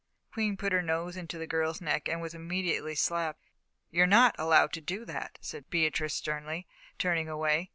[0.31, 3.43] Queen put her nose into the girl's neck and was immediately slapped.
[3.91, 6.65] "You're not allowed to do that," said Beatrice, sternly,
[6.97, 7.69] turning away.